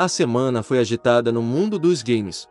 A 0.00 0.08
semana 0.08 0.62
foi 0.62 0.78
agitada 0.78 1.30
no 1.30 1.42
mundo 1.42 1.78
dos 1.78 2.02
games. 2.02 2.48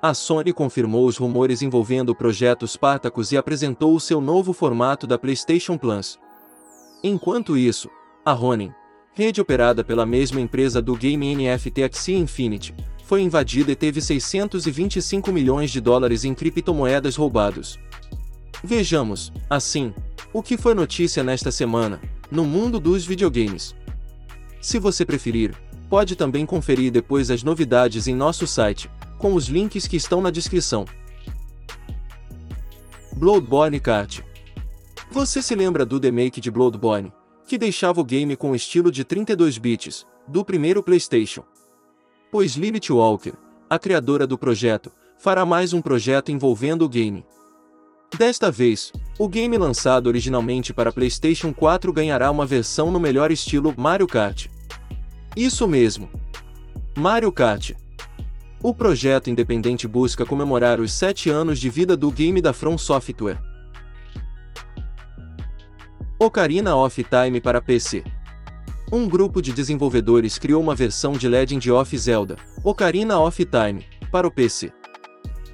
A 0.00 0.14
Sony 0.14 0.52
confirmou 0.52 1.04
os 1.04 1.16
rumores 1.16 1.62
envolvendo 1.62 2.10
o 2.10 2.14
projeto 2.14 2.64
Spartacus 2.64 3.32
e 3.32 3.36
apresentou 3.36 3.92
o 3.92 3.98
seu 3.98 4.20
novo 4.20 4.52
formato 4.52 5.04
da 5.04 5.18
PlayStation 5.18 5.76
Plus. 5.76 6.16
Enquanto 7.02 7.58
isso, 7.58 7.90
a 8.24 8.30
Ronin, 8.30 8.70
rede 9.12 9.40
operada 9.40 9.82
pela 9.82 10.06
mesma 10.06 10.40
empresa 10.40 10.80
do 10.80 10.94
game 10.94 11.34
NFT 11.34 11.82
Axie 11.82 12.14
Infinity, 12.14 12.72
foi 13.02 13.20
invadida 13.22 13.72
e 13.72 13.74
teve 13.74 14.00
625 14.00 15.32
milhões 15.32 15.72
de 15.72 15.80
dólares 15.80 16.22
em 16.24 16.32
criptomoedas 16.34 17.16
roubados. 17.16 17.80
Vejamos, 18.62 19.32
assim, 19.50 19.92
o 20.32 20.40
que 20.40 20.56
foi 20.56 20.74
notícia 20.74 21.24
nesta 21.24 21.50
semana, 21.50 22.00
no 22.30 22.44
mundo 22.44 22.78
dos 22.78 23.04
videogames. 23.04 23.74
Se 24.60 24.78
você 24.78 25.04
preferir, 25.04 25.52
pode 25.90 26.14
também 26.14 26.46
conferir 26.46 26.92
depois 26.92 27.32
as 27.32 27.42
novidades 27.42 28.06
em 28.06 28.14
nosso 28.14 28.46
site, 28.46 28.88
com 29.18 29.34
os 29.34 29.46
links 29.46 29.88
que 29.88 29.96
estão 29.96 30.22
na 30.22 30.30
descrição. 30.30 30.84
Bloodborne 33.12 33.80
Kart 33.80 34.20
Você 35.10 35.42
se 35.42 35.54
lembra 35.56 35.84
do 35.84 35.98
remake 35.98 36.40
de 36.40 36.48
Bloodborne, 36.48 37.12
que 37.44 37.58
deixava 37.58 38.00
o 38.00 38.04
game 38.04 38.36
com 38.36 38.54
estilo 38.54 38.92
de 38.92 39.04
32 39.04 39.58
bits, 39.58 40.06
do 40.28 40.44
primeiro 40.44 40.80
PlayStation? 40.80 41.42
Pois 42.30 42.52
Lilith 42.52 42.90
Walker, 42.90 43.32
a 43.68 43.76
criadora 43.76 44.28
do 44.28 44.38
projeto, 44.38 44.92
fará 45.18 45.44
mais 45.44 45.72
um 45.72 45.82
projeto 45.82 46.30
envolvendo 46.30 46.84
o 46.84 46.88
game. 46.88 47.26
Desta 48.16 48.48
vez, 48.48 48.92
o 49.18 49.28
game 49.28 49.58
lançado 49.58 50.06
originalmente 50.06 50.72
para 50.72 50.92
PlayStation 50.92 51.52
4 51.52 51.92
ganhará 51.92 52.30
uma 52.30 52.46
versão 52.46 52.92
no 52.92 53.00
melhor 53.00 53.32
estilo 53.32 53.74
Mario 53.76 54.06
Kart. 54.06 54.46
Isso 55.36 55.66
mesmo. 55.66 56.10
Mario 56.96 57.32
Kart. 57.32 57.72
O 58.62 58.74
projeto 58.74 59.30
independente 59.30 59.88
busca 59.88 60.26
comemorar 60.26 60.80
os 60.80 60.92
7 60.92 61.30
anos 61.30 61.58
de 61.58 61.70
vida 61.70 61.96
do 61.96 62.10
game 62.10 62.42
da 62.42 62.52
From 62.52 62.76
Software. 62.76 63.40
Ocarina 66.18 66.76
of 66.76 67.02
Time 67.04 67.40
para 67.40 67.62
PC 67.62 68.04
um 68.92 69.08
grupo 69.08 69.40
de 69.40 69.52
desenvolvedores 69.52 70.36
criou 70.36 70.60
uma 70.60 70.74
versão 70.74 71.12
de 71.12 71.28
Legend 71.28 71.70
of 71.70 71.96
Zelda, 71.96 72.36
Ocarina 72.64 73.20
of 73.20 73.44
Time, 73.44 73.86
para 74.10 74.26
o 74.26 74.30
PC. 74.30 74.72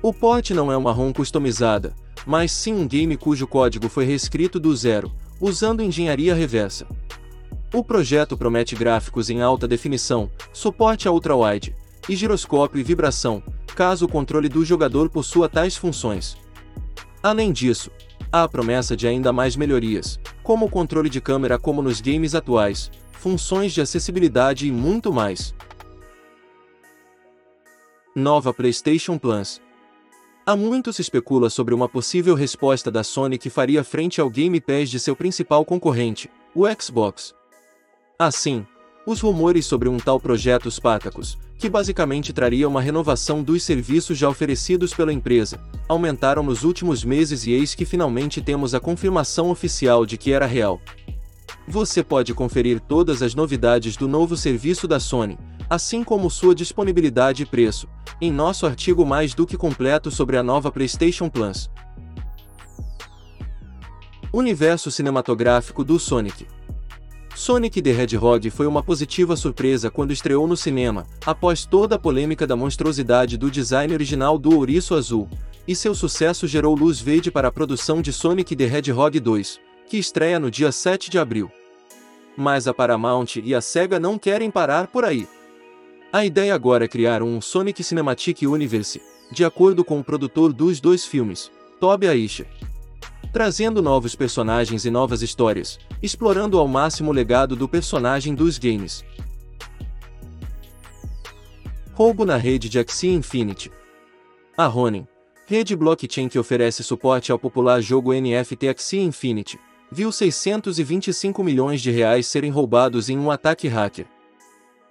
O 0.03 0.13
port 0.13 0.51
não 0.51 0.73
é 0.73 0.77
uma 0.77 0.91
ROM 0.91 1.13
customizada, 1.13 1.95
mas 2.25 2.51
sim 2.51 2.73
um 2.73 2.89
game 2.89 3.15
cujo 3.17 3.47
código 3.47 3.91
foi 3.91 4.07
reescrito 4.07 4.59
do 4.59 4.75
zero, 4.75 5.13
usando 5.39 5.83
engenharia 5.83 6.35
reversa. 6.35 6.87
O 7.73 7.83
projeto 7.83 8.37
promete 8.37 8.77
gráficos 8.77 9.29
em 9.29 9.43
alta 9.43 9.67
definição, 9.67 10.31
suporte 10.53 11.09
a 11.09 11.11
ultrawide, 11.11 11.75
e 12.09 12.15
giroscópio 12.15 12.81
e 12.81 12.83
vibração, 12.83 13.43
caso 13.75 14.07
o 14.07 14.09
controle 14.09 14.49
do 14.49 14.65
jogador 14.65 15.11
possua 15.11 15.49
tais 15.49 15.77
funções. 15.77 16.37
Além 17.23 17.53
disso, 17.53 17.91
há 18.31 18.45
a 18.45 18.49
promessa 18.49 18.97
de 18.97 19.07
ainda 19.09 19.33
mais 19.33 19.57
melhorias, 19.57 20.19
como 20.43 20.67
o 20.67 20.71
controle 20.71 21.11
de 21.11 21.21
câmera 21.21 21.59
como 21.59 21.83
nos 21.83 22.01
games 22.01 22.35
atuais, 22.35 22.91
funções 23.13 23.73
de 23.73 23.81
acessibilidade 23.81 24.67
e 24.69 24.73
muito 24.73 25.13
mais. 25.13 25.55
Nova 28.15 28.55
PlayStation 28.55 29.19
Plus 29.19 29.61
Há 30.47 30.55
muito 30.55 30.93
se 30.93 31.03
especula 31.03 31.51
sobre 31.51 31.75
uma 31.75 31.89
possível 31.89 32.37
resposta 32.37 32.89
da 32.89 33.03
Sony 33.03 33.37
que 33.37 33.51
faria 33.51 33.83
frente 33.83 34.21
ao 34.21 34.31
Game 34.31 34.61
Pass 34.61 34.89
de 34.89 35.01
seu 35.01 35.17
principal 35.17 35.65
concorrente, 35.65 36.31
o 36.55 36.65
Xbox. 36.81 37.35
Assim, 38.19 38.67
os 39.07 39.21
rumores 39.21 39.67
sobre 39.67 39.91
um 39.91 39.99
tal 39.99 40.19
projeto 40.19 40.71
Spartacus, 40.71 41.37
que 41.59 41.69
basicamente 41.69 42.33
traria 42.33 42.67
uma 42.67 42.81
renovação 42.81 43.43
dos 43.43 43.63
serviços 43.63 44.17
já 44.17 44.27
oferecidos 44.27 44.95
pela 44.95 45.13
empresa, 45.13 45.61
aumentaram 45.87 46.43
nos 46.43 46.65
últimos 46.65 47.05
meses 47.05 47.47
e 47.47 47.53
eis 47.53 47.75
que 47.75 47.85
finalmente 47.85 48.41
temos 48.41 48.75
a 48.75 48.81
confirmação 48.81 49.51
oficial 49.51 50.07
de 50.07 50.17
que 50.17 50.33
era 50.33 50.47
real. 50.47 50.81
Você 51.69 52.03
pode 52.03 52.33
conferir 52.33 52.81
todas 52.81 53.21
as 53.21 53.35
novidades 53.35 53.99
do 53.99 54.09
novo 54.09 54.35
serviço 54.35 54.89
da 54.89 54.99
Sony, 54.99 55.39
assim 55.69 56.03
como 56.03 56.31
sua 56.31 56.55
disponibilidade 56.55 57.43
e 57.43 57.47
preço, 57.47 57.87
em 58.19 58.33
nosso 58.33 58.65
artigo 58.65 59.05
mais 59.05 59.35
do 59.35 59.47
que 59.47 59.59
completo 59.59 60.11
sobre 60.11 60.39
a 60.39 60.43
nova 60.43 60.73
PlayStation 60.73 61.29
Plus. 61.29 61.71
Universo 64.33 64.91
cinematográfico 64.91 65.85
do 65.85 65.99
Sonic 65.99 66.47
Sonic 67.37 67.83
the 67.83 67.91
Hedgehog 67.91 68.49
foi 68.49 68.67
uma 68.67 68.83
positiva 68.83 69.37
surpresa 69.37 69.91
quando 69.91 70.11
estreou 70.11 70.47
no 70.47 70.57
cinema, 70.57 71.07
após 71.25 71.67
toda 71.67 71.97
a 71.97 71.99
polêmica 71.99 72.47
da 72.47 72.57
monstruosidade 72.57 73.37
do 73.37 73.51
design 73.51 73.93
original 73.93 74.39
do 74.39 74.57
ouriço 74.57 74.95
azul, 74.95 75.29
e 75.69 75.77
seu 75.77 75.95
sucesso 75.95 76.47
gerou 76.47 76.75
luz 76.75 76.99
verde 76.99 77.31
para 77.31 77.49
a 77.49 77.53
produção 77.53 78.01
de 78.01 78.11
Sonic 78.11 78.57
the 78.57 78.65
Hedgehog 78.65 79.21
2, 79.21 79.61
que 79.87 79.99
estreia 79.99 80.41
no 80.41 80.51
dia 80.51 80.73
7 80.73 81.11
de 81.11 81.19
abril. 81.19 81.51
Mas 82.35 82.67
a 82.67 82.73
Paramount 82.73 83.37
e 83.45 83.55
a 83.55 83.61
SEGA 83.61 84.01
não 84.01 84.19
querem 84.19 84.51
parar 84.51 84.87
por 84.87 85.05
aí. 85.05 85.29
A 86.11 86.25
ideia 86.25 86.55
agora 86.55 86.87
é 86.87 86.89
criar 86.89 87.23
um 87.23 87.39
Sonic 87.43 87.85
Cinematic 87.85 88.43
Universe, 88.45 89.03
de 89.31 89.45
acordo 89.45 89.85
com 89.85 90.01
o 90.01 90.05
produtor 90.05 90.55
dos 90.55 90.81
dois 90.81 91.05
filmes, 91.05 91.53
Toby 91.79 92.09
Aisha. 92.09 92.47
Trazendo 93.37 93.83
novos 93.83 94.15
personagens 94.15 94.87
e 94.87 94.91
novas 94.91 95.21
histórias, 95.21 95.79
explorando 96.03 96.59
ao 96.59 96.67
máximo 96.67 97.11
o 97.11 97.13
legado 97.13 97.55
do 97.55 97.69
personagem 97.69 98.35
dos 98.35 98.57
games. 98.57 99.05
Roubo 101.93 102.25
na 102.25 102.39
rede 102.39 102.71
de 102.71 102.79
Axie 102.79 103.11
Infinity. 103.11 103.71
A 104.57 104.65
Ronin, 104.65 105.07
rede 105.45 105.77
blockchain 105.77 106.31
que 106.31 106.39
oferece 106.39 106.83
suporte 106.83 107.31
ao 107.31 107.39
popular 107.39 107.83
jogo 107.83 108.15
NFT 108.15 108.71
Axie 108.71 109.01
Infinity, 109.01 109.61
viu 109.93 110.11
625 110.11 111.45
milhões 111.45 111.83
de 111.83 111.91
reais 111.91 112.27
serem 112.27 112.51
roubados 112.51 113.11
em 113.11 113.19
um 113.19 113.31
ataque 113.31 113.69
hacker. 113.69 114.07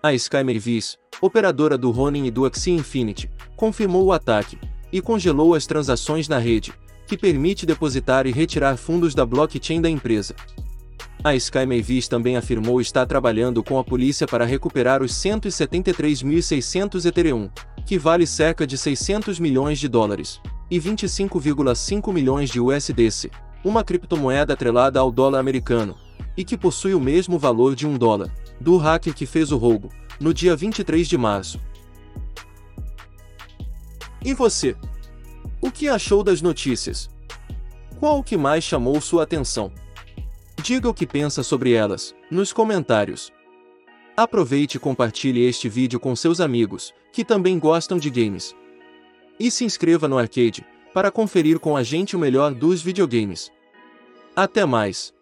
A 0.03 0.13
Sky 0.13 0.43
Mavis, 0.43 0.99
operadora 1.19 1.79
do 1.79 1.89
Ronin 1.89 2.27
e 2.27 2.29
do 2.29 2.45
Axie 2.45 2.73
Infinity, 2.73 3.27
confirmou 3.55 4.05
o 4.05 4.13
ataque 4.13 4.59
e 4.91 5.01
congelou 5.01 5.55
as 5.55 5.65
transações 5.65 6.27
na 6.27 6.37
rede, 6.37 6.75
que 7.07 7.17
permite 7.17 7.65
depositar 7.65 8.25
e 8.27 8.31
retirar 8.31 8.77
fundos 8.77 9.13
da 9.15 9.25
blockchain 9.25 9.81
da 9.81 9.89
empresa. 9.89 10.35
A 11.23 11.33
Sky 11.35 11.65
Mavis 11.65 12.07
também 12.07 12.37
afirmou 12.37 12.79
estar 12.79 13.05
trabalhando 13.07 13.63
com 13.63 13.79
a 13.79 13.83
polícia 13.83 14.27
para 14.27 14.45
recuperar 14.45 15.01
os 15.01 15.11
173.600 15.13 17.03
Ethereum, 17.05 17.49
que 17.85 17.97
vale 17.97 18.27
cerca 18.27 18.67
de 18.67 18.77
600 18.77 19.39
milhões 19.39 19.79
de 19.79 19.87
dólares, 19.87 20.39
e 20.69 20.79
25,5 20.79 22.13
milhões 22.13 22.49
de 22.49 22.59
USDC, 22.59 23.31
uma 23.63 23.83
criptomoeda 23.83 24.53
atrelada 24.53 24.99
ao 24.99 25.11
dólar 25.11 25.39
americano, 25.39 25.95
e 26.37 26.43
que 26.43 26.57
possui 26.57 26.93
o 26.93 26.99
mesmo 26.99 27.39
valor 27.39 27.75
de 27.75 27.87
um 27.87 27.97
dólar, 27.97 28.31
do 28.59 28.77
hacker 28.77 29.13
que 29.13 29.25
fez 29.25 29.51
o 29.51 29.57
roubo, 29.57 29.89
no 30.19 30.31
dia 30.33 30.55
23 30.55 31.07
de 31.07 31.17
março. 31.17 31.59
E 34.23 34.33
você? 34.33 34.75
O 35.65 35.71
que 35.71 35.89
achou 35.89 36.23
das 36.23 36.43
notícias? 36.43 37.09
Qual 37.99 38.19
o 38.19 38.23
que 38.23 38.37
mais 38.37 38.63
chamou 38.63 39.01
sua 39.01 39.23
atenção? 39.23 39.71
Diga 40.61 40.87
o 40.87 40.93
que 40.93 41.07
pensa 41.07 41.41
sobre 41.41 41.73
elas, 41.73 42.13
nos 42.29 42.53
comentários. 42.53 43.33
Aproveite 44.15 44.77
e 44.77 44.79
compartilhe 44.79 45.43
este 45.43 45.67
vídeo 45.67 45.99
com 45.99 46.15
seus 46.15 46.39
amigos, 46.39 46.93
que 47.11 47.25
também 47.25 47.57
gostam 47.57 47.97
de 47.97 48.11
games. 48.11 48.55
E 49.39 49.49
se 49.49 49.65
inscreva 49.65 50.07
no 50.07 50.19
Arcade, 50.19 50.63
para 50.93 51.09
conferir 51.09 51.59
com 51.59 51.75
a 51.75 51.81
gente 51.81 52.15
o 52.15 52.19
melhor 52.19 52.53
dos 52.53 52.83
videogames. 52.83 53.51
Até 54.35 54.67
mais! 54.67 55.14